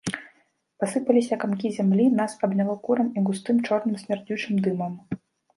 Пасыпаліся 0.83 1.37
камкі 1.43 1.71
зямлі, 1.75 2.07
нас 2.21 2.31
абняло 2.47 2.75
курам 2.87 3.13
і 3.21 3.23
густым, 3.29 3.63
чорным 3.71 4.03
смярдзючым 4.07 4.55
дымам. 4.67 4.93